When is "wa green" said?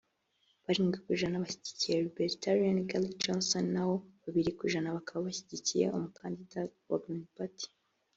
6.89-7.25